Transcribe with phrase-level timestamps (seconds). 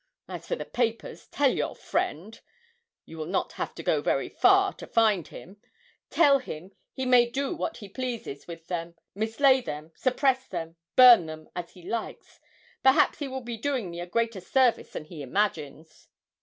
[0.27, 2.41] As for the papers, tell your friend
[3.05, 5.57] (you will not have to go very far to find him)
[6.09, 11.27] tell him he may do what he pleases with them, mislay them, suppress them, burn
[11.27, 12.39] them, if he likes
[12.81, 16.07] perhaps he will be doing me a greater service than he imagines!'